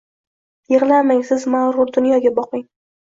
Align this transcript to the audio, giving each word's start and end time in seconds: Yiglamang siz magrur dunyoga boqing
Yiglamang 0.73 1.21
siz 1.27 1.45
magrur 1.57 1.93
dunyoga 1.99 2.33
boqing 2.41 2.65